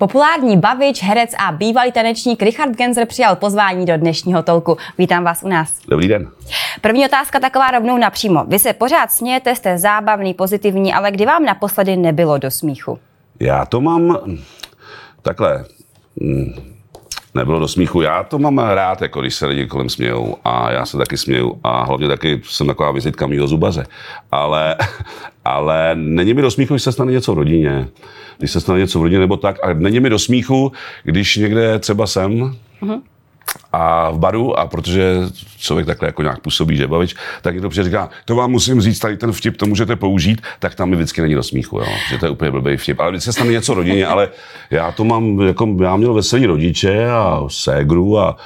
[0.00, 4.76] Populární bavič, herec a bývalý tanečník Richard Genzer přijal pozvání do dnešního tolku.
[4.98, 5.78] Vítám vás u nás.
[5.88, 6.28] Dobrý den.
[6.80, 8.44] První otázka taková rovnou napřímo.
[8.44, 12.98] Vy se pořád smějete, jste zábavný, pozitivní, ale kdy vám naposledy nebylo do smíchu?
[13.40, 14.16] Já to mám
[15.22, 15.64] takhle.
[16.20, 16.52] mm,
[17.34, 18.00] Nebylo do smíchu.
[18.00, 21.60] Já to mám rád, jako když se lidi kolem smějou a já se taky směju
[21.64, 23.86] a hlavně taky jsem taková vizitka mýho zubaře.
[24.32, 24.76] Ale,
[25.44, 27.88] ale není mi do smíchu, když se stane něco v rodině.
[28.38, 29.56] Když se stane něco v rodině nebo tak.
[29.62, 30.72] A není mi do smíchu,
[31.04, 32.56] když někde třeba jsem,
[33.72, 35.16] a v baru, a protože
[35.58, 38.98] člověk takhle jako nějak působí, že bavič, tak někdo přijde říká, to vám musím říct,
[38.98, 41.86] tady ten vtip, to můžete použít, tak tam mi vždycky není do smíchu, jo?
[42.08, 43.00] že to je úplně blbý vtip.
[43.00, 44.28] Ale vždycky se stane něco rodině, ale
[44.70, 48.36] já to mám, jako já měl veselý rodiče a ségru a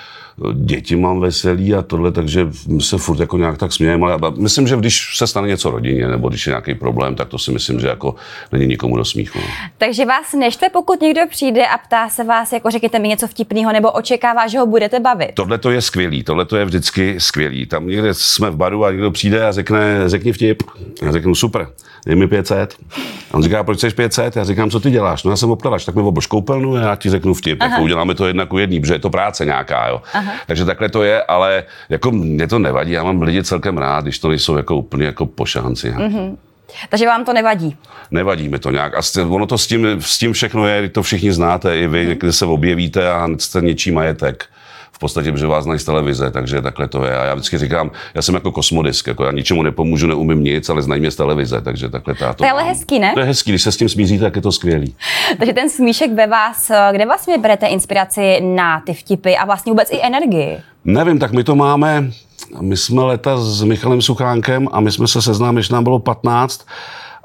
[0.55, 2.49] děti mám veselý a tohle, takže
[2.81, 4.07] se furt jako nějak tak smějeme.
[4.07, 7.39] Ale myslím, že když se stane něco rodině, nebo když je nějaký problém, tak to
[7.39, 8.15] si myslím, že jako
[8.53, 9.39] není nikomu do smíchu.
[9.39, 9.45] no.
[9.79, 13.73] Takže vás neštve, pokud někdo přijde a ptá se vás, jako řekněte mi něco vtipného,
[13.73, 15.33] nebo očekává, že ho budete bavit.
[15.35, 17.67] Tohle to je skvělý, tohle to je vždycky skvělý.
[17.67, 20.63] Tam někde jsme v baru a někdo přijde a řekne, řekni vtip.
[21.03, 21.67] Já řeknu, super,
[22.07, 22.77] dej mi 500.
[23.31, 24.37] A on říká, proč chceš 500?
[24.37, 25.25] Já říkám, co ty děláš?
[25.25, 27.63] No já jsem obkladač, tak mi oblož koupelnu a já ti řeknu vtip.
[27.63, 29.89] Jako uděláme to jedna ku jedný, protože je to práce nějaká.
[29.89, 30.03] Jo.
[30.47, 32.93] Takže takhle to je, ale jako mě to nevadí.
[32.93, 35.93] Já mám lidi celkem rád, když to nejsou jako úplně jako pošahanci.
[35.93, 36.37] Mm-hmm.
[36.89, 37.77] Takže vám to nevadí.
[38.11, 38.95] Nevadí mi to nějak.
[38.95, 42.33] A ono to s tím, s tím všechno je, to všichni znáte, i vy, někdy
[42.33, 44.45] se objevíte a jste něčí majetek.
[44.95, 47.19] V podstatě, protože vás znají z televize, takže takhle to je.
[47.19, 50.83] A já vždycky říkám, já jsem jako kosmodisk, jako já ničemu nepomůžu, neumím nic, ale
[50.83, 52.69] znají mě z televize, takže takhle to to To je ale mám.
[52.73, 53.13] hezký, ne?
[53.15, 54.95] To je hezký, když se s tím smíříte, tak je to skvělý.
[55.39, 59.89] Takže ten smíšek ve vás, kde vlastně berete inspiraci na ty vtipy a vlastně vůbec
[59.91, 60.59] i energii?
[60.85, 62.11] Nevím, tak my to máme,
[62.61, 66.67] my jsme leta s Michalem Suchánkem a my jsme se seznámili, když nám bylo 15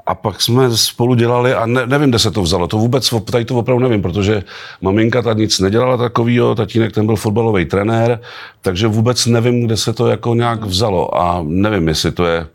[0.06, 2.68] a pak jsme spolu dělali a ne, nevím, kde se to vzalo.
[2.68, 4.42] To vůbec, tady to opravdu nevím, protože
[4.80, 8.20] maminka ta nic nedělala takovýho, tatínek ten byl fotbalový trenér,
[8.62, 12.46] takže vůbec nevím, kde se to jako nějak vzalo a nevím, jestli to je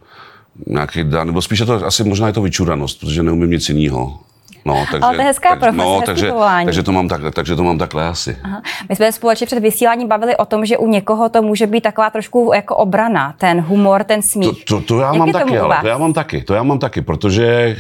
[0.68, 4.20] nějaký dan, nebo spíše to asi možná je to vyčuranost, protože neumím nic jiného.
[4.66, 6.66] No, takže, to je hezká tak, profese, no, takže, povolání.
[6.66, 8.38] takže, to mám takhle, takže to mám takhle asi.
[8.44, 8.62] Aha.
[8.90, 12.10] My jsme společně před vysíláním bavili o tom, že u někoho to může být taková
[12.10, 14.66] trošku jako obrana, ten humor, ten To, smích.
[14.66, 17.02] to, to já Jak mám taky, ale to já mám taky, to já mám taky,
[17.02, 17.76] protože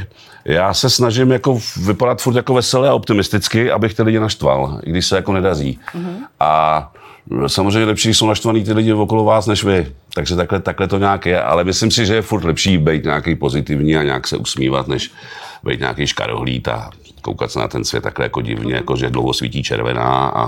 [0.45, 4.89] já se snažím jako vypadat furt jako veselé a optimisticky, abych ty lidi naštval, i
[4.89, 5.79] když se jako nedaří.
[5.93, 6.17] Mhm.
[6.39, 6.91] A
[7.47, 9.87] samozřejmě lepší jsou naštvaný ty lidi okolo vás než vy.
[10.15, 13.35] Takže takhle, takhle to nějak je, ale myslím si, že je furt lepší být nějaký
[13.35, 15.11] pozitivní a nějak se usmívat, než
[15.65, 16.89] být nějaký škarohlíd a
[17.21, 20.47] koukat se na ten svět takhle jako divně, jako že dlouho svítí červená a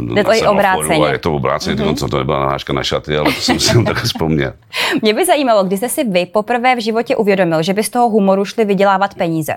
[0.00, 1.06] Jde to i obráceně.
[1.06, 1.94] A je to obráceně, mm-hmm.
[1.94, 4.52] co to nebyla nahážka na šaty, ale to jsem si takhle vzpomněl.
[5.02, 8.08] Mě by zajímalo, kdy jste si vy poprvé v životě uvědomil, že by z toho
[8.08, 9.54] humoru šli vydělávat peníze.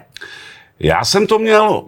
[0.80, 1.84] Já jsem to měl...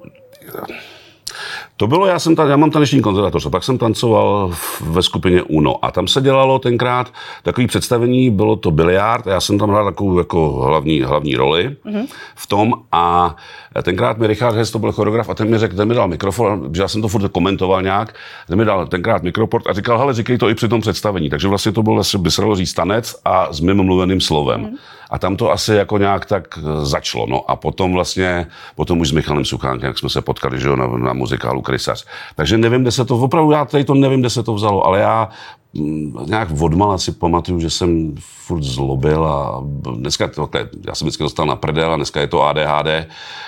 [1.77, 5.43] To bylo, já, jsem ta, já mám taneční konzervatoř a pak jsem tancoval ve skupině
[5.43, 7.13] UNO a tam se dělalo tenkrát
[7.43, 12.07] takové představení, bylo to biliard já jsem tam hrál takovou jako hlavní, hlavní roli mm-hmm.
[12.35, 13.35] v tom a
[13.83, 16.69] tenkrát mi Richard Hess, to byl choreograf a ten mi řekl, ten mi dal mikrofon,
[16.75, 18.15] že já jsem to furt komentoval nějak,
[18.47, 21.47] ten mi dal tenkrát mikrofon a říkal, hele, říkej to i při tom představení, takže
[21.47, 24.61] vlastně to byl, by se říct, tanec a s mým mluveným slovem.
[24.61, 24.75] Mm.
[25.09, 27.25] A tam to asi jako nějak tak eh, začalo.
[27.29, 30.75] No a potom vlastně, potom už s Michalem Suchánkem, jak jsme se potkali, že jo,
[30.75, 32.05] na, na muzikálu Krysař.
[32.35, 34.99] Takže nevím, kde se to, opravdu já tady to nevím, kde se to vzalo, ale
[34.99, 35.29] já
[35.75, 39.63] nějak odmala si pamatuju, že jsem furt zlobil a
[39.95, 40.49] dneska to,
[40.87, 43.07] já jsem vždycky dostal na prdel a dneska je to ADHD,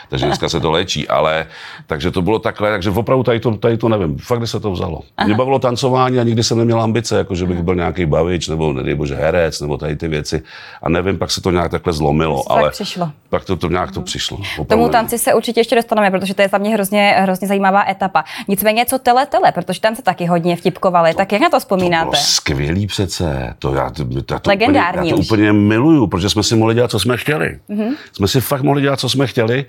[0.10, 1.46] takže dneska se to léčí, ale
[1.88, 4.72] takže to bylo takhle, takže opravdu tady to, tady to nevím, fakt, kde se to
[4.72, 5.02] vzalo.
[5.26, 8.74] Mě bavilo tancování a nikdy jsem neměl ambice, jako že bych byl nějaký bavič nebo
[8.74, 10.42] nedej bože herec nebo tady ty věci
[10.84, 13.12] a nevím, pak se to nějak takhle zlomilo, To tak ale přišlo.
[13.30, 14.38] pak to, to nějak to přišlo.
[14.38, 14.92] Opravdu Tomu nevím.
[14.92, 18.24] tanci se určitě ještě dostaneme, protože to je za mě hrozně, hrozně zajímavá etapa.
[18.48, 22.17] Nicméně co tele tele, protože tam se taky hodně vtipkovali, tak jak na to vzpomínáte?
[22.18, 23.54] Skvělý přece.
[23.60, 26.76] To já, to, já to Legendární úplně, já to úplně miluju, protože jsme si mohli
[26.76, 27.60] dělat, co jsme chtěli.
[27.70, 27.96] Mm-hmm.
[28.14, 29.66] Jsme si fakt mohli dělat, co jsme chtěli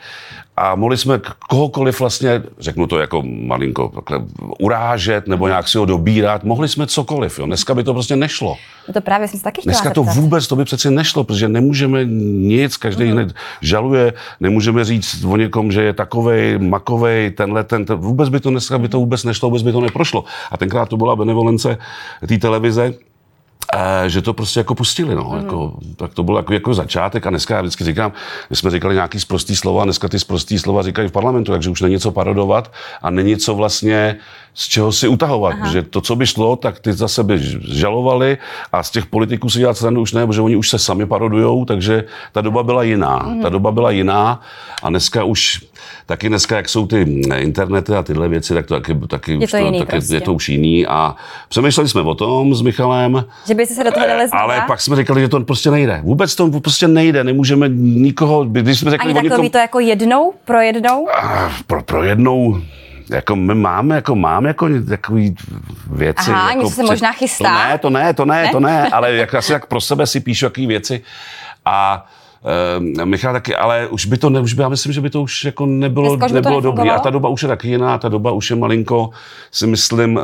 [0.58, 4.20] a mohli jsme kohokoliv vlastně, řeknu to jako malinko, takhle
[4.58, 6.44] urážet nebo nějak si ho dobírat.
[6.44, 7.38] Mohli jsme cokoliv.
[7.38, 7.46] Jo.
[7.46, 8.56] Dneska by to prostě nešlo.
[8.92, 10.20] To právě jsem se taky Dneska to zeptat.
[10.20, 13.12] vůbec, to by přece nešlo, protože nemůžeme nic, každý Mhm.
[13.12, 18.40] hned žaluje, nemůžeme říct o někom, že je takovej, makovej, tenhle, ten, ten, vůbec by
[18.40, 20.24] to dneska by to vůbec nešlo, vůbec by to neprošlo.
[20.50, 21.78] A tenkrát to byla benevolence
[22.28, 22.94] té televize,
[24.06, 25.24] že to prostě jako pustili, no.
[25.24, 25.44] Mhm.
[25.44, 28.12] Jako, tak to byl jako, jako začátek a dneska já vždycky říkám,
[28.50, 31.70] my jsme říkali nějaký sprostý slova a dneska ty sprostý slova říkají v parlamentu, takže
[31.70, 32.72] už není co parodovat
[33.02, 34.16] a není co vlastně
[34.58, 35.72] z čeho si utahovat, Aha.
[35.72, 37.38] že to, co by šlo, tak ty za sebe
[37.70, 38.38] žalovali
[38.72, 41.64] a z těch politiků si dělat srandu už ne, protože oni už se sami parodujou,
[41.64, 43.18] takže ta doba byla jiná.
[43.18, 43.42] Mm.
[43.42, 44.40] Ta doba byla jiná
[44.82, 45.64] a dneska už,
[46.06, 49.50] taky dneska, jak jsou ty internety a tyhle věci, tak to taky, taky, je, to
[49.50, 50.14] to, jiný taky prostě.
[50.14, 51.16] je to už jiný a
[51.48, 54.42] přemýšleli jsme o tom s Michalem, Že byste se do toho dali znova?
[54.42, 56.00] ale pak jsme říkali, že to prostě nejde.
[56.04, 59.80] Vůbec to prostě nejde, nemůžeme nikoho, když jsme řekli Ani o někom, takový to jako
[59.80, 61.08] jednou, pro jednou?
[61.22, 62.60] a pro, pro jednou,
[63.10, 65.34] jako my máme, jako máme jako takový
[65.90, 66.30] věci.
[66.30, 67.78] Aha, jako něco se možná chystá.
[67.78, 70.20] To ne, to ne, to ne, to ne, ale jak, asi jak pro sebe si
[70.20, 71.02] píšu jaký věci
[71.64, 72.06] a
[72.98, 75.22] Uh, Michal taky, ale už by to, ne, už by, já myslím, že by to
[75.22, 76.90] už jako nebylo, Dneska nebylo dobré.
[76.90, 79.10] A ta doba už je taky jiná, ta doba už je malinko,
[79.52, 80.22] si myslím, uh,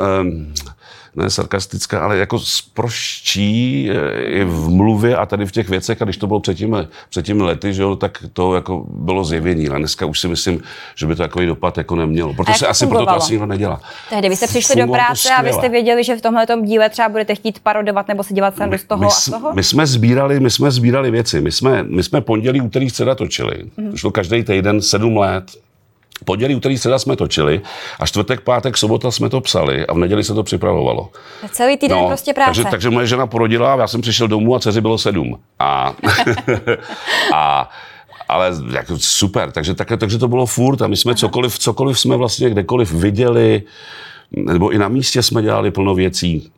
[1.16, 6.04] ne sarkastická, ale jako sproščí eh, i v mluvě a tady v těch věcech, a
[6.04, 6.76] když to bylo před těmi,
[7.10, 9.68] před těmi lety, že jo, tak to jako bylo zjevení.
[9.68, 10.62] A dneska už si myslím,
[10.94, 12.34] že by to takový dopad jako nemělo.
[12.34, 13.80] Protože se asi proto to asi nikdo nedělá.
[14.10, 16.46] Tehdy vy jste přišli do Fungovalo to práce a vy jste věděli, že v tomhle
[16.62, 19.52] díle třeba budete chtít parodovat nebo se dělat srandu z toho my, a toho?
[19.54, 21.40] my jsme sbírali, my jsme sbírali věci.
[21.40, 23.64] My jsme, my jsme pondělí, úterý, středa točili.
[23.76, 23.86] Mhm.
[23.86, 23.90] Mm.
[23.90, 25.44] To šlo každý týden sedm let.
[26.24, 27.60] Pondělí, úterý, středa jsme točili
[28.00, 31.10] a čtvrtek, pátek, sobota jsme to psali a v neděli se to připravovalo.
[31.50, 32.48] Celý týden prostě práce.
[32.50, 35.40] No, Takže, takže moje žena porodila, já jsem přišel domů a dceři bylo sedm.
[35.58, 35.94] A,
[37.34, 37.70] a
[38.28, 42.16] ale jako super, takže, tak, takže to bylo furt a my jsme cokoliv, cokoliv jsme
[42.16, 43.62] vlastně kdekoliv viděli,
[44.32, 46.52] nebo i na místě jsme dělali plno věcí.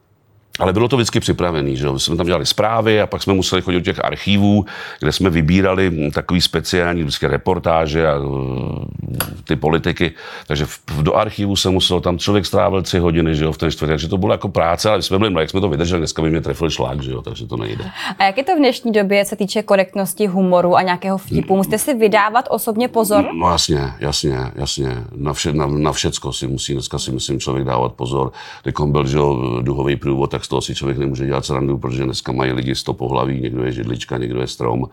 [0.59, 1.99] Ale bylo to vždycky připravené, že jo?
[1.99, 4.67] Jsme tam dělali zprávy a pak jsme museli chodit do těch archívů,
[5.01, 10.13] kde jsme vybírali hm, takový speciální vždycky reportáže a eh, ty politiky.
[10.47, 13.71] Takže v, do archivu se muselo, tam člověk strávil tři hodiny, že jo, v ten
[13.71, 13.93] čtvrtek.
[13.93, 16.31] Takže to bylo jako práce, ale jsme byli mladí, jak jsme to vydrželi, dneska by
[16.31, 17.85] mě trefil šlák, že jo, takže to nejde.
[18.19, 21.57] A jak je to v dnešní době, co se týče korektnosti humoru a nějakého vtipu?
[21.57, 23.25] Musíte si vydávat osobně pozor?
[23.35, 25.05] No jasně, jasně, jasně.
[25.17, 28.33] Na, vše, na, na všecko si musí dneska si myslím člověk dávat pozor.
[28.63, 32.05] Teď byl, že jo, duhový průvod, tak z toho si člověk nemůže dělat srandu, protože
[32.05, 34.85] dneska mají lidi sto pohlaví, někdo je židlička, někdo je strom.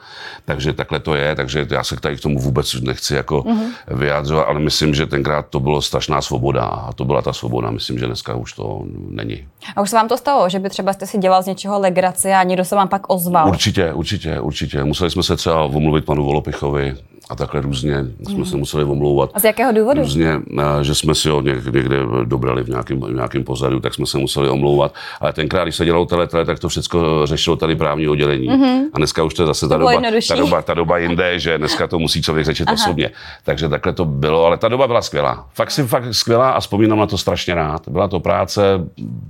[0.46, 3.70] Takže takhle to je, takže já se tady k tomu vůbec nechci jako mm-hmm.
[3.88, 7.72] vyjádřovat, ale myslím, že tenkrát to bylo strašná svoboda a to byla ta svoboda.
[7.72, 9.48] Myslím, že dneska už to není.
[9.76, 12.32] A už se vám to stalo, že by třeba jste si dělal z něčeho legraci
[12.32, 13.50] a někdo se vám pak ozval?
[13.50, 14.84] Určitě, určitě, určitě.
[14.84, 16.96] Museli jsme se třeba omluvit panu Volopichovi
[17.30, 19.30] a takhle různě jsme se museli omlouvat.
[19.34, 20.02] A z jakého důvodu?
[20.02, 23.94] Různě, eh, že jsme si ho něk- někde dobrali v nějakém, v nějakém pozadu, tak
[23.94, 24.94] jsme se museli omlouvat.
[25.20, 28.50] Ale tenkrát, když se dělalo tele, tele tak to všechno řešilo tady právní oddělení.
[28.50, 28.82] Mm-hmm.
[28.94, 31.88] A dneska už to je zase ta doba, ta, doba, ta doba jinde, že dneska
[31.88, 33.10] to musí člověk řešit osobně.
[33.44, 35.50] Takže takhle to bylo, ale ta doba byla skvělá.
[35.54, 37.90] Fakt si fakt skvělá a vzpomínám na to strašně rád.
[37.90, 38.62] Byla to práce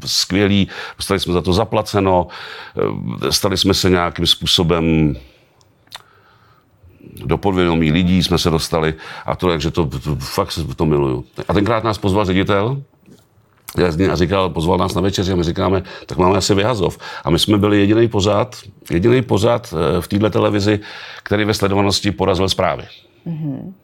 [0.06, 0.68] skvělý,
[0.98, 2.28] dostali jsme za to zaplaceno,
[3.28, 5.16] eh, stali jsme se nějakým způsobem
[7.26, 8.94] do podvědomí lidí jsme se dostali
[9.26, 11.26] a to, takže to, to fakt to miluju.
[11.48, 12.82] A tenkrát nás pozval ředitel,
[14.12, 16.98] a říkal, pozval nás na večeři a my říkáme, tak máme asi vyhazov.
[17.24, 18.56] A my jsme byli jediný pořad,
[18.92, 20.80] jediný pořad eh, v této televizi,
[21.24, 22.84] který ve sledovanosti porazil zprávy.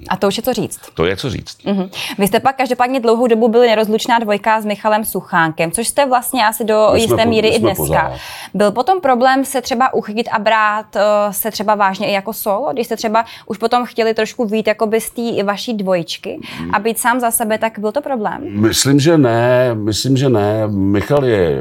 [0.10, 0.80] A to už je co říct.
[0.94, 1.58] To je co říct.
[1.66, 1.90] Mhm.
[2.18, 6.46] Vy jste pak každopádně dlouhou dobu byli nerozlučná dvojka s Michalem Suchánkem, což jste vlastně
[6.48, 7.84] asi do My jisté po- míry i dneska.
[7.84, 8.12] pořád.
[8.54, 11.02] Byl potom problém se třeba uchytit a brát uh,
[11.32, 15.02] se třeba vážně i jako solo, když jste třeba už potom chtěli trošku vít jakoby
[15.02, 16.40] z té vaší dvojičky
[16.74, 18.42] a být sám za sebe, tak byl to problém?
[18.62, 20.68] Myslím, že ne, myslím, že ne.
[20.68, 21.60] Michal je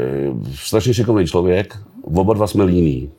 [0.55, 3.11] strašně šikovný člověk, oba dva jsme líní.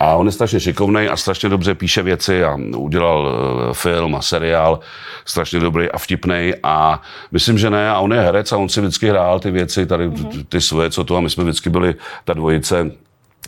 [0.00, 3.28] A on je strašně šikovný a strašně dobře píše věci a udělal
[3.70, 4.80] eh, film a seriál,
[5.24, 7.02] strašně dobrý a vtipný a
[7.32, 7.90] myslím, že ne.
[7.90, 10.90] A on je herec a on si vždycky hrál ty věci, tady ty, ty svoje,
[10.90, 11.94] co to a my jsme vždycky byli
[12.24, 12.90] ta dvojice,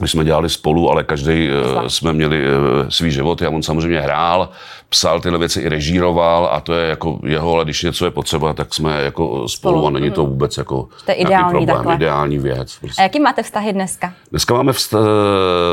[0.00, 2.52] my jsme dělali spolu, ale každý uh, jsme měli uh,
[2.88, 3.42] svý život.
[3.42, 4.48] A on samozřejmě hrál,
[4.88, 8.52] psal tyhle věci i režíroval a to je jako jeho, ale když něco je potřeba,
[8.52, 11.76] tak jsme jako spolu, Spolu, a není to vůbec jako To je nějaký ideální problém,
[11.76, 11.94] takhle.
[11.94, 12.76] ideální věc.
[12.76, 13.02] A Prostě.
[13.02, 14.12] jaký máte vztahy dneska?
[14.30, 14.98] Dneska máme vst-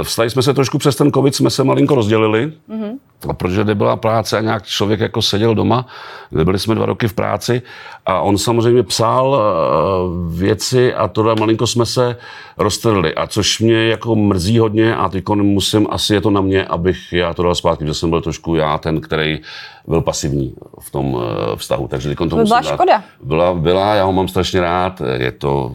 [0.03, 2.91] vztahy, jsme se trošku přes ten covid, jsme se malinko rozdělili, mm-hmm.
[3.29, 5.85] A protože nebyla práce a nějak člověk jako seděl doma,
[6.31, 7.61] nebyli jsme dva roky v práci
[8.05, 12.17] a on samozřejmě psal eh, věci a tohle malinko jsme se
[12.57, 16.65] roztrhli, a což mě jako mrzí hodně a teď musím, asi je to na mě,
[16.65, 19.39] abych já to dal zpátky, že jsem byl trošku já ten, který
[19.87, 22.73] byl pasivní v tom eh, vztahu, takže teď to by musím byla dát.
[22.73, 23.03] škoda.
[23.23, 25.71] Byla, byla, já ho mám strašně rád, je to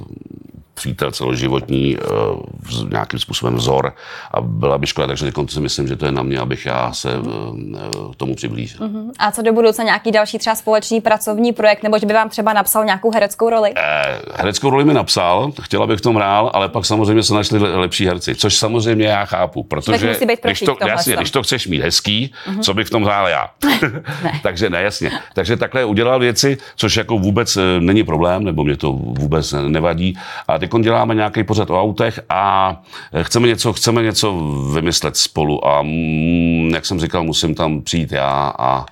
[0.78, 3.92] přítel celoživotní, eh, nějakým způsobem vzor
[4.30, 6.92] a byla by škoda, takže dokonce si myslím, že to je na mě, abych já
[6.92, 8.80] se uh, tomu přiblížil.
[8.80, 9.10] Uh-huh.
[9.18, 12.52] A co do budoucna nějaký další třeba společný pracovní projekt, nebo že by vám třeba
[12.52, 13.72] napsal nějakou hereckou roli?
[13.76, 17.58] Eh, hereckou roli mi napsal, chtěla bych v tom hrál, ale pak samozřejmě se našli
[17.58, 21.66] lepší herci, což samozřejmě já chápu, protože musí být když, to, jasně, když to chceš
[21.66, 22.60] mít hezký, uh-huh.
[22.60, 23.50] co bych v tom hrál já.
[24.24, 24.38] ne.
[24.42, 25.10] takže ne, jasně.
[25.34, 30.18] Takže takhle udělal věci, což jako vůbec eh, není problém, nebo mě to vůbec nevadí.
[30.48, 32.76] A teď děláme nějaký pořad o autech a
[33.12, 34.34] eh, chceme něco, chceme něco
[34.74, 38.86] vymyslet spolu a mm, jak jsem říkal, musím tam přijít já a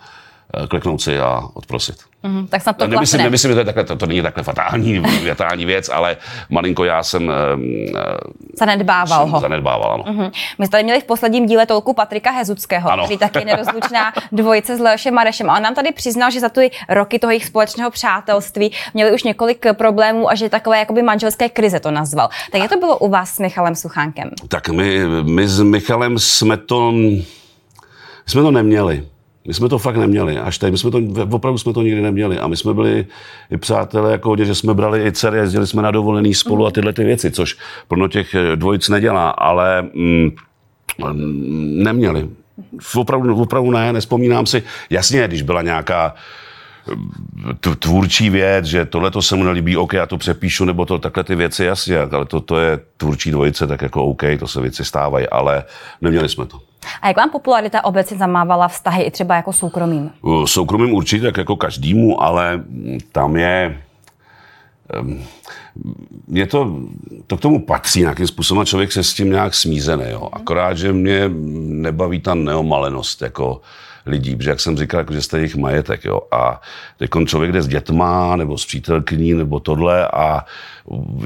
[0.54, 1.96] eh, kleknout si a odprosit.
[2.22, 5.02] Mm, tak snad to nemyslím, nemyslím, že to, je takhle, to, to není takhle fatální,
[5.28, 6.16] fatální věc, ale
[6.50, 7.28] malinko já jsem...
[7.28, 7.32] Uh,
[8.58, 9.40] zanedbával jsem ho.
[9.40, 10.04] Zanedbával, ano.
[10.04, 10.30] Mm-hmm.
[10.58, 13.04] My jsme tady měli v posledním díle tolku Patrika Hezuckého, ano.
[13.04, 15.50] který taky nerozlučná dvojice s Leošem Marešem.
[15.50, 19.22] A on nám tady přiznal, že za ty roky toho jejich společného přátelství měli už
[19.22, 22.28] několik problémů a že takové jakoby manželské krize to nazval.
[22.52, 24.30] Tak jak to bylo u vás s Michalem Suchánkem?
[24.48, 26.92] Tak my, my s Michalem jsme to,
[28.26, 29.04] jsme to neměli.
[29.46, 30.38] My jsme to fakt neměli.
[30.38, 31.00] Až tady, my jsme to,
[31.30, 32.38] opravdu jsme to nikdy neměli.
[32.38, 33.06] A my jsme byli
[33.50, 36.92] i přátelé, jako že jsme brali i dcery, jezdili jsme na dovolený spolu a tyhle
[36.92, 37.56] ty věci, což
[37.88, 40.30] pro těch eh, dvojic nedělá, ale mm,
[41.12, 42.28] mm, neměli.
[42.94, 44.62] Opravdu, opravdu ne, nespomínám si.
[44.90, 46.14] Jasně, když byla nějaká
[46.92, 50.98] eh, tvůrčí věc, že tohle to se mu nelíbí, OK, já to přepíšu, nebo to
[50.98, 54.60] takhle ty věci, jasně, ale to, to je tvůrčí dvojice, tak jako OK, to se
[54.60, 55.64] věci stávají, ale
[56.00, 56.65] neměli jsme to.
[57.02, 60.10] A jak vám popularita obecně zamávala vztahy i třeba jako soukromým?
[60.44, 62.62] Soukromým určitě, tak jako každému, ale
[63.12, 63.80] tam je...
[66.28, 66.76] Mě to,
[67.26, 70.04] to k tomu patří nějakým způsobem a člověk se s tím nějak smízený.
[70.10, 70.28] Jo.
[70.32, 71.30] Akorát, že mě
[71.68, 73.60] nebaví ta neomalenost jako
[74.06, 76.04] lidí, protože jak jsem říkal, jako, že jste jejich majetek.
[76.04, 76.20] Jo.
[76.30, 76.60] A
[76.98, 80.44] teď člověk jde s dětma nebo s přítelkyní nebo tohle a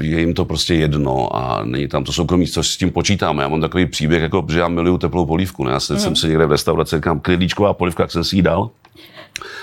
[0.01, 3.43] je jim to prostě jedno a není tam to soukromí, co s tím počítáme.
[3.43, 5.63] Já mám takový příběh, jako, že já miluju teplou polívku.
[5.63, 5.71] Ne?
[5.71, 5.99] Já jsem, mm.
[5.99, 8.69] jsem si někde v restauraci, říkám, klidlíčková polívka, jak jsem si ji dal.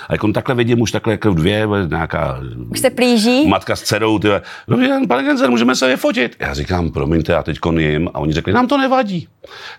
[0.07, 2.39] A jako takhle vidím už takhle jako dvě, nějaká...
[2.69, 3.47] Už se plíží?
[3.47, 4.27] Matka s dcerou, ty,
[4.67, 6.35] den, pane Genzer, můžeme se je fotit.
[6.39, 8.09] Já říkám, promiňte, já teď jim.
[8.13, 9.27] A oni řekli, nám to nevadí.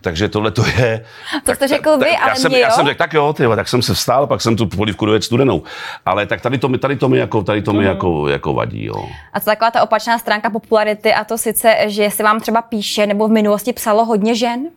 [0.00, 1.04] Takže tohle to je...
[1.44, 3.68] To jste řekl vy, ale já jsem, mě, já jsem řekl, tak jo, tyjo, tak
[3.68, 5.62] jsem se vstál, pak jsem tu polivku dojet studenou.
[6.06, 7.84] Ale tak tady to mi, tady to mi, jako, tady to mi mm.
[7.84, 9.08] jako, jako vadí, jo.
[9.32, 13.06] A co taková ta opačná stránka popularity a to sice, že se vám třeba píše
[13.06, 14.68] nebo v minulosti psalo hodně žen?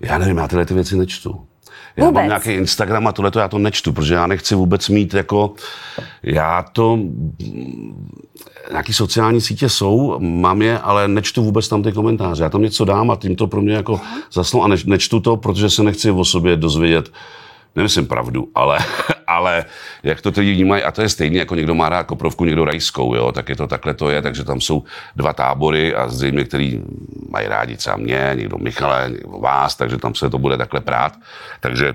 [0.00, 1.47] Já nevím, já tyhle ty věci nečtu.
[1.98, 2.20] Já vůbec.
[2.20, 5.52] mám nějaký Instagram a tohle já to nečtu, protože já nechci vůbec mít jako,
[6.22, 6.98] já to,
[8.70, 12.42] nějaký sociální sítě jsou, mám je, ale nečtu vůbec tam ty komentáře.
[12.42, 14.00] Já tam něco dám a tím to pro mě jako
[14.32, 17.10] zasnou a nečtu to, protože se nechci o sobě dozvědět
[17.76, 18.78] nemyslím pravdu, ale,
[19.38, 19.64] ale
[20.02, 23.14] jak to lidi vnímají, a to je stejně, jako někdo má rád koprovku, někdo rajskou,
[23.14, 24.84] jo, tak je to takhle to je, takže tam jsou
[25.16, 26.82] dva tábory a zřejmě, který
[27.30, 31.12] mají rádi třeba mě, někdo Michale, někdo vás, takže tam se to bude takhle prát.
[31.60, 31.94] Takže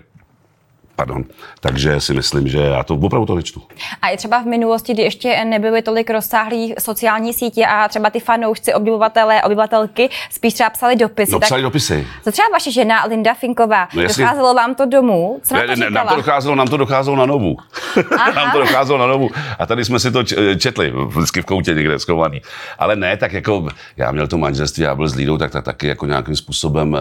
[0.96, 1.24] Pardon.
[1.60, 3.62] Takže si myslím, že já to opravdu to nečtu.
[4.02, 8.20] A i třeba v minulosti, kdy ještě nebyly tolik rozsáhlý sociální sítě a třeba ty
[8.20, 11.32] fanoušci, obyvatelé, obyvatelky spíš třeba psali dopisy.
[11.32, 12.08] No, psali tak, dopisy.
[12.24, 13.88] Co třeba vaše žena Linda Finková?
[13.94, 14.24] No, jestli...
[14.24, 15.40] Docházelo vám to domů?
[15.44, 17.58] Co ne, ne, nám to docházelo, nám to docházelo na novu.
[18.36, 19.30] nám to docházelo na novu.
[19.60, 20.24] A tady jsme si to
[20.58, 22.42] četli, vždycky v koutě někde schovaný.
[22.80, 25.88] Ale ne, tak jako já měl to manželství, já byl s Lídou, tak ta taky
[25.88, 26.98] jako nějakým způsobem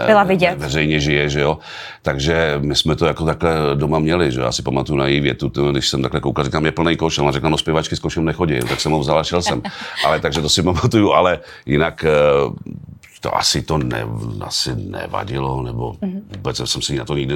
[0.00, 0.58] eh, Byla vidět.
[0.58, 1.58] veřejně žije, že jo.
[2.02, 5.70] Takže my jsme to jako takhle doma měli, že já si pamatuju na její větu,
[5.70, 8.60] když jsem takhle koukal, říkám, je plný koš, a řekla, no zpěvačky s košem nechodí,
[8.68, 9.62] tak jsem ho vzal a šel jsem.
[10.06, 12.10] Ale takže to si pamatuju, ale jinak eh,
[13.20, 14.04] to asi to ne,
[14.40, 15.94] asi nevadilo, nebo
[16.36, 17.34] vůbec jsem si na to nikdy,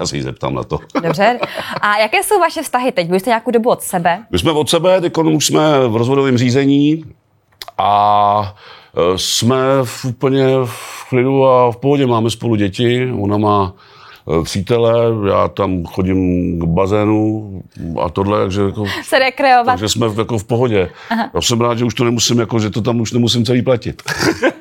[0.00, 0.78] já se jí zeptám na to.
[1.02, 1.38] Dobře.
[1.80, 3.10] A jaké jsou vaše vztahy teď?
[3.10, 4.24] Vy jste nějakou dobu od sebe?
[4.30, 7.04] My jsme od sebe, teď už jsme v rozvodovém řízení
[7.78, 8.54] a
[8.96, 13.72] eh, jsme v úplně v klidu a v pohodě, máme spolu děti, ona má
[14.44, 17.62] přítele, já tam chodím k bazénu
[18.02, 19.66] a tohle, takže jako, se rekreovat.
[19.66, 20.90] Takže jsme jako v pohodě.
[21.10, 21.30] Aha.
[21.34, 24.02] Já jsem rád, že už to nemusím, jako, že to tam už nemusím celý platit.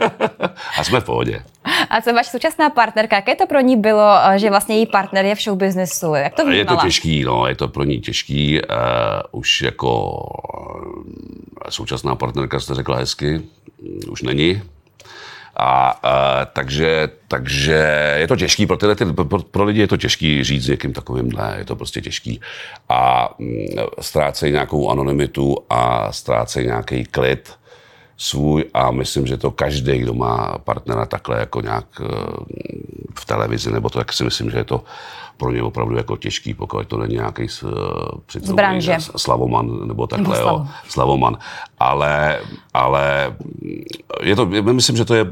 [0.79, 1.43] a jsme v pohodě.
[1.89, 5.25] A co vaše současná partnerka, jaké to pro ní bylo, eh, že vlastně její partner
[5.25, 6.13] je v show businessu?
[6.13, 6.59] Jak to vnímala?
[6.59, 8.61] Je to těžký, no, je to pro ní těžký.
[8.61, 8.69] Uh,
[9.31, 10.11] už jako
[10.65, 11.03] uh,
[11.69, 13.41] současná partnerka jste řekla hezky,
[14.09, 14.61] už není,
[15.55, 20.43] a, a takže, takže je to těžký, pro, tyhle, pro, pro lidi je to těžký
[20.43, 22.41] říct s někým takovýmhle, je to prostě těžký.
[22.89, 23.65] A mm,
[24.01, 27.53] ztrácejí nějakou anonymitu a ztrácejí nějaký klid
[28.17, 32.05] svůj a myslím, že to každý, kdo má partnera takhle jako nějak eh,
[33.19, 34.83] v televizi, nebo to, jak si myslím, že je to
[35.37, 37.69] pro ně opravdu jako těžký, pokud to není nějaký uh,
[39.15, 41.37] Slavoman nebo takhle, nebo jo, Slavoman.
[41.79, 42.39] Ale,
[42.73, 43.35] ale
[44.21, 45.25] je to, myslím, že to je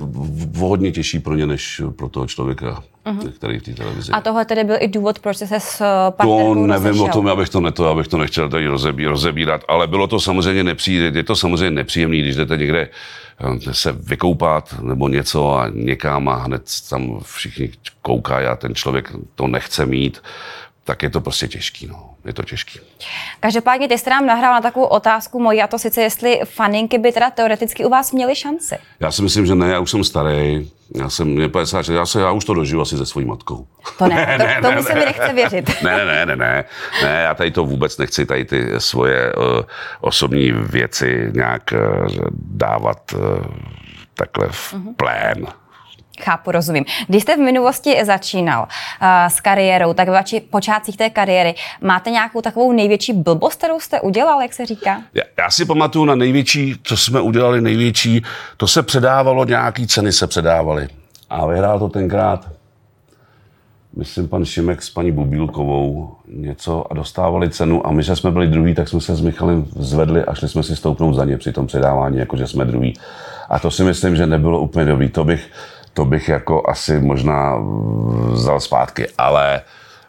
[0.57, 3.31] hodně těžší pro ně, než pro toho člověka, uh-huh.
[3.31, 4.11] který v té televizi.
[4.11, 5.77] A tohle tedy byl i důvod, proč se s
[6.09, 7.05] partnerkou To nevím rozešel.
[7.05, 10.63] o tom, abych to, neto, abych to nechtěl tady rozebí, rozebírat, ale bylo to samozřejmě
[10.63, 12.89] nepříjemné, je to samozřejmě nepříjemné, když jdete někde eh,
[13.71, 17.71] se vykoupat nebo něco a někam a hned tam všichni
[18.01, 20.21] koukají a ten člověk to nechce mít,
[20.83, 21.87] tak je to prostě těžký.
[21.87, 22.09] No.
[22.25, 22.79] Je to těžký.
[23.39, 27.11] Každopádně ty jste nám nahrál na takovou otázku moji, a to sice jestli faninky by
[27.11, 28.75] teda teoreticky u vás měly šanci.
[28.99, 30.71] Já si myslím, že ne, já už jsem starý.
[30.95, 33.67] Já jsem mě 50, já, se, já už to dožiju asi se svojí matkou.
[33.97, 35.71] To ne, ne, to, ne, tomu ne, se mi nechce věřit.
[35.83, 36.63] Ne, ne, ne, ne,
[37.03, 39.43] ne, já tady to vůbec nechci, tady ty svoje uh,
[40.01, 43.19] osobní věci nějak uh, dávat uh,
[44.13, 44.95] takhle v uh-huh.
[44.95, 45.47] plén.
[46.21, 46.85] Chápu, rozumím.
[47.07, 52.41] Když jste v minulosti začínal uh, s kariérou, tak v počátcích té kariéry, máte nějakou
[52.41, 55.01] takovou největší blbost, kterou jste udělal, jak se říká?
[55.13, 58.23] Já, já si pamatuju na největší, co jsme udělali největší,
[58.57, 60.87] to se předávalo, nějaký ceny se předávaly.
[61.29, 62.49] A vyhrál to tenkrát,
[63.97, 68.47] myslím, pan Šimek s paní Bubílkovou něco a dostávali cenu a my, že jsme byli
[68.47, 71.51] druhý, tak jsme se s Michalem zvedli a šli jsme si stoupnout za ně při
[71.51, 72.93] tom předávání, jakože jsme druhý.
[73.49, 75.09] A to si myslím, že nebylo úplně dobrý.
[75.09, 75.51] To bych,
[75.93, 77.57] to bych jako asi možná
[78.31, 79.61] vzal zpátky, ale,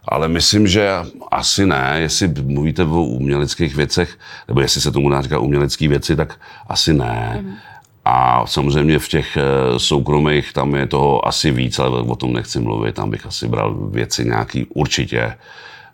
[0.08, 0.90] ale myslím, že
[1.30, 6.16] asi ne, jestli mluvíte o uměleckých věcech, nebo jestli se tomu dá říkat umělecké věci,
[6.16, 6.34] tak
[6.68, 7.38] asi ne.
[7.42, 7.54] Mm.
[8.04, 9.42] A samozřejmě v těch eh,
[9.78, 13.74] soukromých tam je toho asi víc, ale o tom nechci mluvit, tam bych asi bral
[13.74, 15.34] věci nějaký, určitě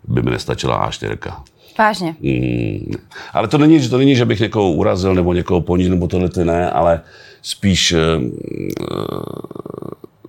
[0.04, 1.32] by mi nestačila A4.
[1.80, 2.16] Vážně.
[2.20, 2.92] Mm,
[3.32, 6.44] ale to není, to není, že bych někoho urazil nebo někoho ponížil, nebo tohle ty
[6.44, 7.00] ne, ale
[7.42, 7.98] spíš, eh,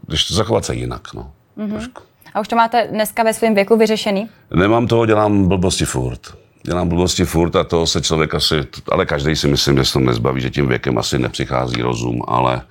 [0.08, 1.14] když to zachovat se jinak.
[1.14, 1.90] No, mm-hmm.
[2.34, 4.30] A už to máte dneska ve svém věku vyřešený?
[4.56, 6.22] Nemám toho, dělám blbosti furt.
[6.64, 8.56] Dělám blbosti furt a to se člověk asi,
[8.92, 12.62] ale každý si myslím, že se to nezbaví, že tím věkem asi nepřichází rozum, ale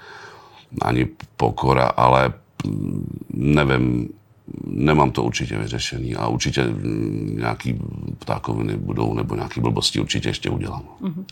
[0.83, 2.33] ani pokora, ale
[2.67, 4.09] mm, nevím,
[4.67, 7.79] nemám to určitě vyřešený a určitě mm, nějaký
[8.19, 10.83] ptákoviny budou nebo nějaký blbosti určitě ještě udělám.
[11.03, 11.25] Mm-hmm.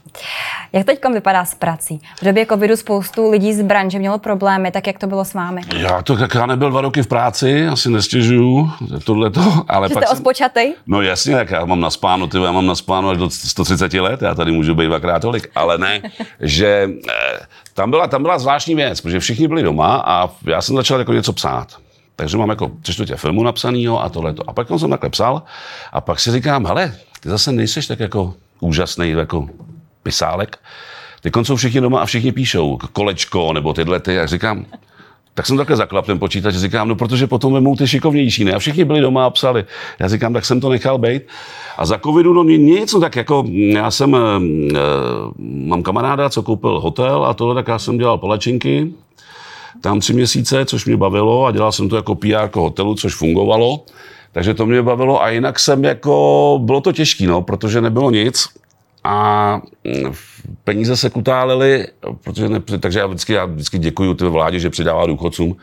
[0.73, 2.01] Jak teď vypadá s prací?
[2.21, 5.61] V době covidu spoustu lidí z branže mělo problémy, tak jak to bylo s vámi?
[5.77, 8.71] Já to, jak já nebyl dva roky v práci, asi nestěžuju
[9.05, 10.19] tohleto, ale Že pak jste jsem...
[10.19, 10.75] ospočatej?
[10.87, 13.95] No jasně, jak já mám na spánu, ty, já mám na spánu až do 130
[13.95, 16.03] let, já tady můžu být dvakrát tolik, ale ne,
[16.41, 17.39] že eh,
[17.75, 21.13] tam byla, tam byla zvláštní věc, protože všichni byli doma a já jsem začal jako
[21.13, 21.88] něco psát.
[22.19, 24.51] Takže mám jako tři čtvrtě filmu napsanýho a tohleto.
[24.51, 25.43] A pak jsem takhle psal
[25.93, 29.49] a pak si říkám, hele, ty zase nejseš tak jako úžasný jako
[30.03, 30.59] pisálek.
[31.21, 34.19] Ty jsou všichni doma a všichni píšou kolečko nebo tyhle ty.
[34.19, 34.67] A říkám,
[35.35, 38.53] tak jsem takhle zaklap ten počítač, říkám, no protože potom vemou ty šikovnější, ne?
[38.53, 39.65] A všichni byli doma a psali.
[39.99, 41.23] Já říkám, tak jsem to nechal být.
[41.77, 44.19] A za covidu, no nic, no tak jako já jsem, e,
[45.39, 48.93] mám kamaráda, co koupil hotel a tohle, tak já jsem dělal palačinky,
[49.81, 53.85] tam tři měsíce, což mě bavilo a dělal jsem to jako PR hotelu, což fungovalo.
[54.33, 58.49] Takže to mě bavilo a jinak jsem jako, bylo to těžké, no, protože nebylo nic
[59.05, 60.13] a mm,
[60.65, 61.87] peníze se kutálely,
[62.25, 65.57] protože ne, takže já vždycky, já vždycky děkuji té vládě, že přidává důchodcům,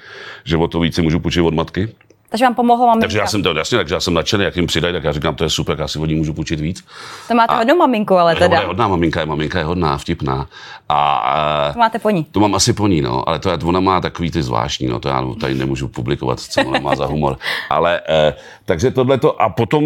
[0.43, 1.89] že o to víc můžu půjčit od matky.
[2.35, 3.03] Takže vám pomohlo maminka.
[3.03, 5.35] Takže já jsem to, jasně, takže já jsem nadšený, jak jim přidají, tak já říkám,
[5.35, 6.85] to je super, já si od ní můžu půjčit víc.
[7.27, 8.59] To máte a, hodnou maminku, ale teda.
[8.59, 10.47] Je hodná maminka, je maminka je hodná, vtipná.
[10.89, 12.23] A, to máte po ní.
[12.31, 14.99] To mám asi po ní, no, ale to je, ona má takový ty zvláštní, no,
[14.99, 17.37] to já tady nemůžu publikovat, co ona má za humor.
[17.69, 18.33] Ale, eh,
[18.65, 19.83] takže tohle to, a potom,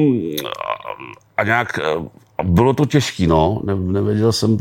[1.37, 1.81] a nějak, a
[2.43, 3.61] bylo to těžké, no.
[3.63, 4.57] Ne, nevěděl jsem,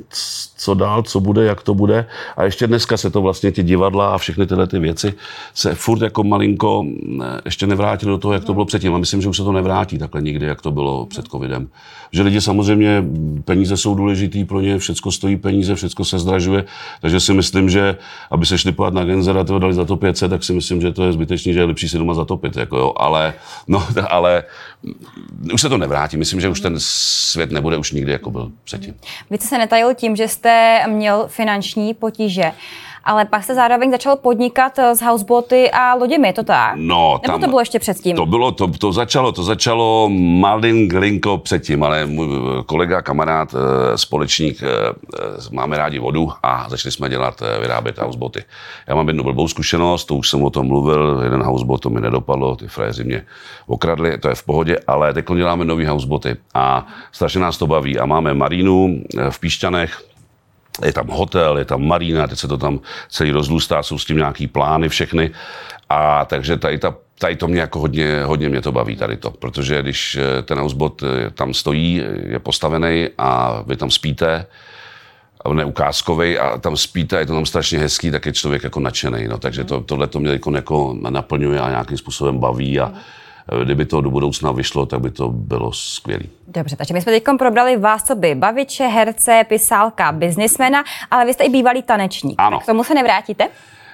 [0.57, 2.07] co dál, co bude, jak to bude.
[2.37, 5.15] A ještě dneska se to vlastně ty divadla a všechny tyhle ty věci
[5.55, 6.85] se furt jako malinko
[7.45, 8.95] ještě nevrátily do toho, jak to bylo předtím.
[8.95, 11.69] A myslím, že už se to nevrátí takhle nikdy, jak to bylo před covidem.
[12.13, 13.05] Že lidi samozřejmě,
[13.45, 16.65] peníze jsou důležitý pro ně, všechno stojí peníze, všechno se zdražuje.
[17.01, 17.97] Takže si myslím, že
[18.31, 21.05] aby se šli na Genzera, to dali za to 500, tak si myslím, že to
[21.05, 22.57] je zbytečný, že je lepší si doma zatopit.
[22.57, 22.93] Jako jo.
[22.97, 23.35] Ale,
[23.67, 24.45] no, ale
[25.53, 26.17] už se to nevrátí.
[26.17, 28.95] Myslím, že už ten svět nebude už nikdy, jako byl předtím.
[29.31, 32.53] Vy jste se netajil tím, že jste měl finanční potíže
[33.09, 36.73] ale pak jste zároveň začal podnikat s houseboty a loděmi, je to tak?
[36.77, 38.17] No, Nebo tam, to bylo ještě předtím?
[38.17, 42.29] To bylo, to, to začalo, to začalo malinko předtím, ale můj
[42.67, 44.69] kolega, kamarád, eh, společník, eh,
[45.51, 48.45] máme rádi vodu a začali jsme dělat, eh, vyrábět houseboty.
[48.87, 52.01] Já mám jednu blbou zkušenost, to už jsem o tom mluvil, jeden housebot to mi
[52.01, 53.25] nedopadlo, ty frajeři mě
[53.67, 57.99] okradli, to je v pohodě, ale teď děláme nový houseboty a strašně nás to baví
[57.99, 60.08] a máme marínu v Píšťanech,
[60.85, 64.17] je tam hotel, je tam marína, teď se to tam celý rozlůstá, jsou s tím
[64.17, 65.31] nějaký plány všechny.
[65.89, 69.31] A takže tady ta tady to mě jako hodně, hodně mě to baví tady to,
[69.31, 74.47] protože když eh, ten housebot eh, tam stojí, je postavený a vy tam spíte,
[75.53, 79.29] neukázkový a tam spíte a je to tam strašně hezký, tak je člověk jako nadšený.
[79.29, 79.39] No.
[79.39, 82.93] Takže to, tohle to mě jako, jako naplňuje a nějakým způsobem baví a
[83.65, 86.23] kdyby to do budoucna vyšlo, tak by to bylo skvělé.
[86.49, 91.33] Dobře, takže my jsme teď probrali vás, co by baviče, herce, pisálka, biznismena, ale vy
[91.35, 92.35] jste i bývalý tanečník.
[92.39, 92.57] Ano.
[92.57, 93.49] Tak k tomu se nevrátíte?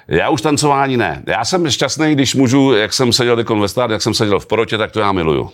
[0.08, 1.22] Já už tancování ne.
[1.26, 3.44] Já jsem šťastný, když můžu, jak jsem seděl ve
[3.90, 5.50] jak jsem seděl v porotě, tak to já miluju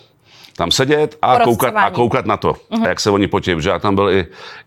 [0.57, 2.87] tam sedět a koukat, a koukat na to, uh-huh.
[2.87, 4.25] jak se oni potí, že já tam byl i,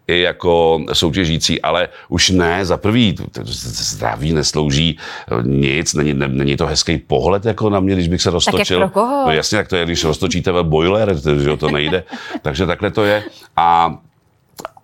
[0.08, 4.98] i jako soutěžící, ale už ne, za prvý, zdraví neslouží
[5.42, 8.58] nic, není, ne, není to hezký pohled jako na mě, když bych se roztočil.
[8.58, 9.26] Tak jak pro koho?
[9.26, 12.04] No jasně, jak to je, když roztočíte ve boiler, že to nejde.
[12.42, 13.24] Takže takhle to je.
[13.56, 13.98] A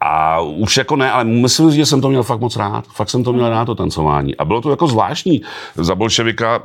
[0.01, 2.85] a už jako ne, ale myslím, že jsem to měl fakt moc rád.
[2.87, 4.37] Fakt jsem to měl rád, to tancování.
[4.37, 5.43] A bylo to jako zvláštní.
[5.75, 6.63] Za bolševika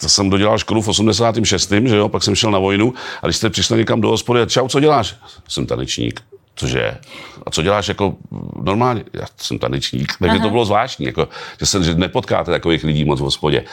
[0.00, 1.72] to jsem dodělal školu v 86.
[1.84, 4.68] že jo, pak jsem šel na vojnu a když jste přišli někam do hospody, čau,
[4.68, 5.16] co děláš?
[5.48, 6.22] Jsem tanečník.
[6.58, 6.98] Cože?
[7.46, 8.14] A co děláš jako
[8.62, 9.04] normálně?
[9.12, 10.12] Já jsem tanečník.
[10.18, 11.28] Takže to bylo zvláštní, jako,
[11.60, 13.64] že, se, že nepotkáte takových lidí moc v hospodě.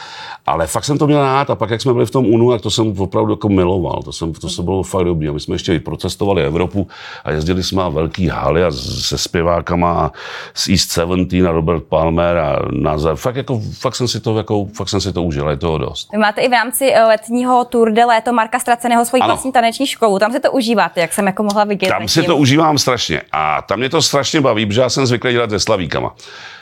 [0.46, 2.60] Ale fakt jsem to měl rád a pak, jak jsme byli v tom UNU, tak
[2.60, 4.02] to jsem opravdu jako miloval.
[4.02, 5.28] To, jsem, to se bylo fakt dobrý.
[5.28, 6.88] A my jsme ještě i procestovali Evropu
[7.24, 10.12] a jezdili jsme na velký haly a se zpěvákama
[10.54, 14.66] z East 17 a Robert Palmer a na fakt, jako, fakt, jsem si to, jako,
[14.76, 16.08] fakt jsem si to užil, je toho dost.
[16.12, 19.86] Vy máte i v rámci eh, letního Tour de Léto Marka Straceného svoji vlastní taneční
[19.86, 20.18] školu.
[20.18, 21.88] Tam si to užíváte, jak jsem jako mohla vidět.
[21.88, 25.32] Tam si to užívám strašně a tam mě to strašně baví, protože já jsem zvyklý
[25.32, 26.14] dělat se slavíkama.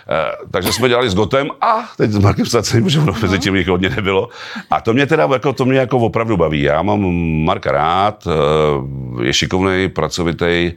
[0.09, 3.57] Eh, takže jsme dělali s Gotem a teď s Markem Stacením, protože ono mezi tím
[3.57, 4.29] jich hodně nebylo.
[4.71, 6.63] A to mě teda jako, to mě jako opravdu baví.
[6.63, 7.01] Já mám
[7.45, 10.73] Marka rád, eh, je šikovný, pracovitý,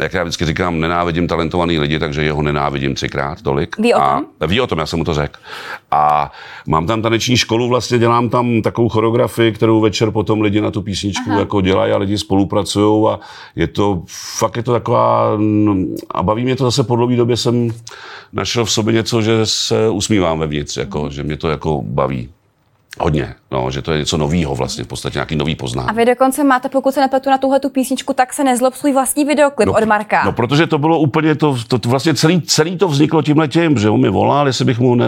[0.00, 3.78] jak já vždycky říkám, nenávidím talentovaný lidi, takže jeho nenávidím třikrát tolik.
[3.78, 4.24] Ví o tom?
[4.40, 5.40] A, ví o tom, já jsem mu to řekl.
[5.90, 6.32] A
[6.66, 10.82] mám tam taneční školu, vlastně dělám tam takovou choreografii, kterou večer potom lidi na tu
[10.82, 11.40] písničku Aha.
[11.40, 13.18] jako dělají a lidi spolupracují a
[13.56, 14.02] je to,
[14.38, 15.38] fakt je to taková,
[16.10, 17.70] a baví mě to zase po dlouhé době jsem
[18.32, 22.28] našel v sobě něco, že se usmívám vevnitř, jako, že mě to jako baví.
[23.00, 25.88] Hodně, no, že to je něco nového vlastně, v podstatě nějaký nový poznání.
[25.88, 28.92] A vy dokonce máte, pokud se nepletu na tuhle tu písničku, tak se nezlob svůj
[28.92, 30.24] vlastní videoklip no, od Marka.
[30.24, 33.78] No, protože to bylo úplně, to, to, to vlastně celý, celý to vzniklo tímhle tím,
[33.78, 35.06] že on mi volal, jestli bych mu ne,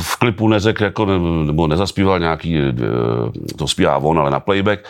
[0.00, 2.72] v klipu neřekl, jako, ne, nebo nezaspíval nějaký, eh,
[3.56, 4.80] to zpívá on, ale na playback,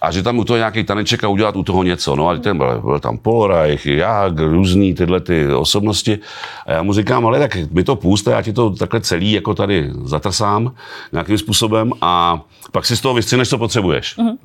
[0.00, 2.16] a že tam u toho nějaký taneček a udělat u toho něco.
[2.16, 6.18] No a ten byl, byl tam Polreich, jak, různý tyhle ty osobnosti.
[6.66, 9.54] A já mu říkám, ale tak mi to půst, já ti to takhle celý jako
[9.54, 10.72] tady zatrsám
[11.12, 12.40] nějakým způsobem a
[12.72, 14.18] pak si z toho vystřineš, co potřebuješ.
[14.18, 14.36] Mm-hmm.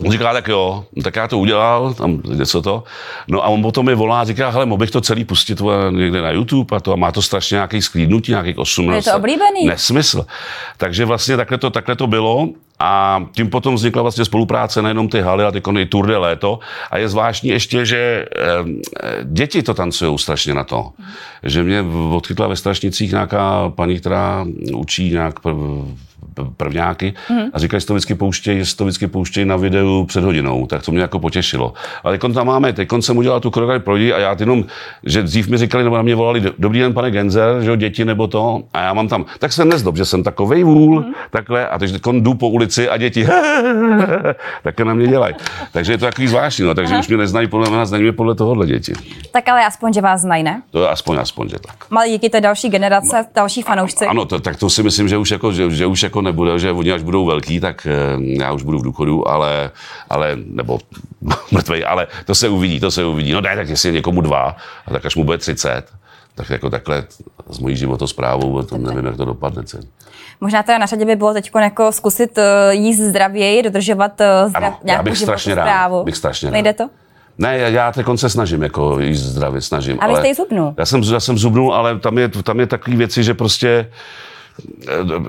[0.00, 2.84] On říká, tak jo, tak já to udělal, tam něco to.
[3.28, 6.22] No a on potom mi volá a říká, hele, mohl bych to celý pustit někde
[6.22, 8.96] na YouTube a to a má to strašně nějaký sklídnutí, nějakých 18.
[9.06, 9.66] Je to oblíbený.
[9.66, 10.26] Nesmysl.
[10.76, 15.20] Takže vlastně takhle to, takhle to bylo a tím potom vznikla vlastně spolupráce nejenom ty
[15.20, 16.58] haly, ale i Tour de Léto.
[16.90, 18.48] A je zvláštní ještě, že eh,
[19.24, 20.90] děti to tancují strašně na to.
[21.42, 25.34] Že mě odchytla ve Strašnicích nějaká paní, která učí nějak
[26.56, 27.46] prvňáky hmm.
[27.52, 30.82] a říkají, že to vždycky pouštějí, že to vždycky pouštějí na videu před hodinou, tak
[30.82, 31.72] to mě jako potěšilo.
[32.04, 34.64] Ale teď tam máme, teď jsem udělal tu choreografii pro lidi a já jenom,
[35.04, 38.04] že dřív mi říkali, nebo na mě volali, dobrý den, pane Genzer, že jo, děti
[38.04, 41.14] nebo to, a já mám tam, tak se nezdob, že jsem takovej vůl, hmm.
[41.30, 43.26] takhle, a teď jdu po ulici a děti,
[44.62, 45.34] tak na mě dělají.
[45.72, 47.00] Takže je to takový zvláštní, no, takže Aha.
[47.00, 48.92] už mě neznají podle mě, znají mě podle tohohle děti.
[49.32, 50.62] Tak ale aspoň, že vás znají, ne?
[50.70, 51.90] To je aspoň, aspoň, že tak.
[51.90, 54.06] Malí díky té další generace, no, další fanoušci.
[54.06, 56.72] Ano, to, tak to si myslím, že už jako, že, že už jako nebude, že
[56.72, 59.70] oni až budou velký, tak eh, já už budu v důchodu, ale,
[60.10, 60.78] ale nebo
[61.50, 63.32] mrtvej, ale to se uvidí, to se uvidí.
[63.32, 64.56] No ne, tak jestli je někomu dva,
[64.92, 65.84] tak až mu bude 30,
[66.34, 67.04] tak jako takhle
[67.50, 69.88] s mojí životosprávou, to nevím, jak to dopadne celý.
[70.40, 74.64] Možná teda na řadě by bylo teď jako zkusit eh, jíst zdravěji, dodržovat eh, zdrav,
[74.64, 76.52] ano, nějakou já bych strašně rád, bych strašně rád.
[76.52, 76.88] Nejde to?
[77.38, 79.98] Ne, já, já teď se snažím jako jíst zdravě, snažím.
[80.00, 80.74] A vy jste i zubnul?
[80.78, 83.88] Já jsem, já jsem zubnul, ale tam je, tam je takové věci, že prostě Eh,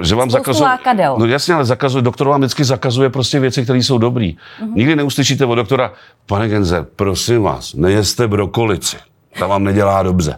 [0.01, 0.69] že vám zakazuje.
[1.17, 4.25] No jasně, ale zakazuje, doktor vám vždycky zakazuje prostě věci, které jsou dobré.
[4.25, 4.73] Uh-huh.
[4.75, 5.93] Nikdy neuslyšíte od doktora,
[6.25, 8.97] pane Genzer, prosím vás, nejeste brokolici.
[9.39, 10.35] Ta vám nedělá dobře.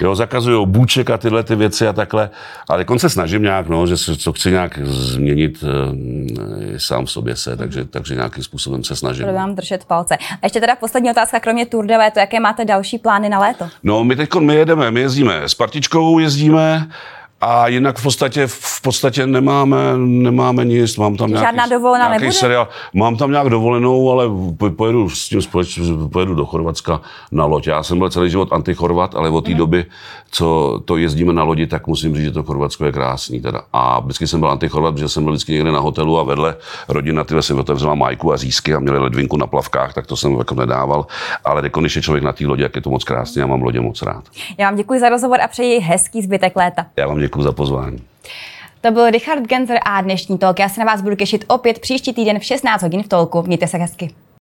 [0.00, 2.30] Jo, zakazují bůček a tyhle ty věci a takhle.
[2.68, 5.64] Ale se snažím nějak, no, že co chci nějak změnit
[6.74, 9.24] e, sám v sobě se, takže, takže nějakým způsobem se snažím.
[9.24, 10.16] Budu vám držet palce.
[10.16, 13.68] A ještě teda poslední otázka, kromě Tour de Léto, jaké máte další plány na léto?
[13.82, 16.88] No, my teď my jedeme, my jezdíme s partičkou, jezdíme,
[17.40, 20.96] A jinak v podstatě, v podstatě nemáme, nemáme nic.
[20.96, 22.38] Mám tam Žádná nějaký, dovolená nějaký nebude?
[22.38, 22.68] seriál.
[22.94, 24.24] Mám tam nějak dovolenou, ale
[24.76, 25.80] pojedu s tím společ,
[26.12, 27.00] pojedu do Chorvatska
[27.32, 27.66] na loď.
[27.66, 29.56] Já jsem byl celý život antichorvat, ale od té mm.
[29.56, 29.84] doby,
[30.30, 33.40] co to jezdíme na lodi, tak musím říct, že to Chorvatsko je krásný.
[33.40, 33.62] Teda.
[33.72, 36.56] A vždycky jsem byl antichorvat, protože jsem byl vždycky někde na hotelu a vedle
[36.88, 40.32] rodina tyhle si otevřela majku a řízky a měli ledvinku na plavkách, tak to jsem
[40.38, 41.06] jako nedával.
[41.44, 43.62] Ale jako když je člověk na té lodi, jak je to moc krásný, já mám
[43.62, 44.24] lodě moc rád.
[44.58, 46.86] Já vám děkuji za rozhovor a přeji hezký zbytek léta.
[46.96, 47.98] Já vám děkuji za pozvání.
[48.80, 50.58] To byl Richard Genzer a dnešní talk.
[50.58, 53.42] Já se na vás budu těšit opět příští týden v 16 hodin v tolku.
[53.42, 54.10] Mějte se hezky.